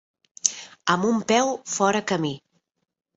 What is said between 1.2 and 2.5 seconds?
peu fora camí.